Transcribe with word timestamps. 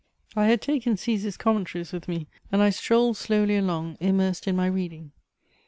I 0.35 0.45
had 0.47 0.63
taken 0.63 0.95
Cæsar's 0.95 1.37
Commentaries 1.37 1.91
with 1.93 2.07
me, 2.07 2.25
and 2.51 2.59
I 2.59 2.71
strolled 2.71 3.17
slowly 3.17 3.55
along, 3.55 3.97
immersed 3.99 4.47
in 4.47 4.55
my 4.55 4.65
reading. 4.65 5.11